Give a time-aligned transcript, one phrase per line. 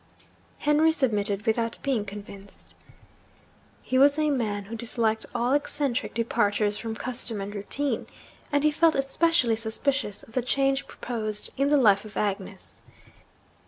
[0.57, 2.73] Henry submitted without being convinced.
[3.83, 8.07] He was a man who disliked all eccentric departures from custom and routine;
[8.51, 12.81] and he felt especially suspicious of the change proposed in the life of Agnes.